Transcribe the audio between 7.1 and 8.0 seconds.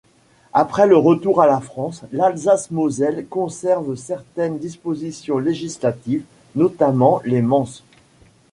les menses.